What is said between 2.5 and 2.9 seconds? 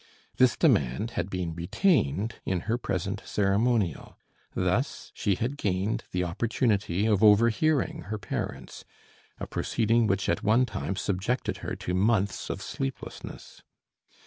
her